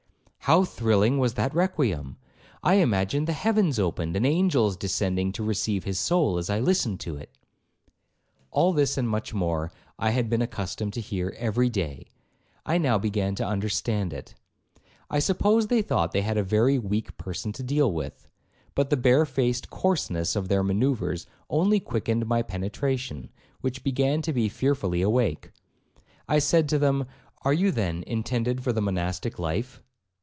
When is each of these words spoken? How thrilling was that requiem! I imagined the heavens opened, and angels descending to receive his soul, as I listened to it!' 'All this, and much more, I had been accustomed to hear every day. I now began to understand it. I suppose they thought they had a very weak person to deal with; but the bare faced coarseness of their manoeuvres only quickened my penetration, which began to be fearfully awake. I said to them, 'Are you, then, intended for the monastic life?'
How 0.45 0.65
thrilling 0.65 1.17
was 1.19 1.35
that 1.35 1.53
requiem! 1.53 2.17
I 2.63 2.73
imagined 2.75 3.25
the 3.27 3.31
heavens 3.31 3.77
opened, 3.79 4.17
and 4.17 4.25
angels 4.25 4.75
descending 4.75 5.31
to 5.33 5.43
receive 5.43 5.83
his 5.85 5.97
soul, 5.99 6.37
as 6.39 6.49
I 6.49 6.59
listened 6.59 6.99
to 7.01 7.15
it!' 7.15 7.31
'All 8.49 8.73
this, 8.73 8.97
and 8.97 9.07
much 9.07 9.33
more, 9.35 9.71
I 9.99 10.09
had 10.09 10.29
been 10.31 10.41
accustomed 10.41 10.91
to 10.93 10.99
hear 10.99 11.33
every 11.37 11.69
day. 11.69 12.07
I 12.65 12.79
now 12.79 12.97
began 12.97 13.33
to 13.35 13.45
understand 13.45 14.11
it. 14.13 14.33
I 15.11 15.19
suppose 15.19 15.67
they 15.67 15.81
thought 15.83 16.11
they 16.11 16.23
had 16.23 16.37
a 16.37 16.43
very 16.43 16.77
weak 16.79 17.17
person 17.17 17.53
to 17.53 17.63
deal 17.63 17.89
with; 17.93 18.27
but 18.75 18.89
the 18.89 18.97
bare 18.97 19.25
faced 19.27 19.69
coarseness 19.69 20.35
of 20.35 20.49
their 20.49 20.63
manoeuvres 20.63 21.27
only 21.51 21.79
quickened 21.79 22.25
my 22.25 22.41
penetration, 22.41 23.29
which 23.61 23.83
began 23.83 24.21
to 24.23 24.33
be 24.33 24.49
fearfully 24.49 25.01
awake. 25.03 25.51
I 26.27 26.39
said 26.39 26.67
to 26.69 26.79
them, 26.79 27.05
'Are 27.43 27.53
you, 27.53 27.71
then, 27.71 28.03
intended 28.07 28.63
for 28.63 28.73
the 28.73 28.81
monastic 28.81 29.37
life?' 29.39 29.81